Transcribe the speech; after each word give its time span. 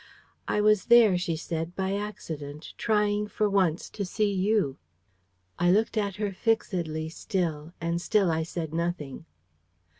"I 0.47 0.61
was 0.61 0.85
there," 0.85 1.15
she 1.15 1.35
said, 1.35 1.75
"by 1.75 1.93
accident, 1.95 2.73
trying 2.75 3.27
for 3.27 3.47
once 3.47 3.87
to 3.91 4.03
see 4.03 4.33
you." 4.33 4.77
I 5.59 5.69
looked 5.69 5.95
at 5.95 6.15
her 6.15 6.31
fixedly 6.33 7.07
still, 7.09 7.73
and 7.79 8.01
still 8.01 8.31
I 8.31 8.41
said 8.41 8.73
nothing. 8.73 9.25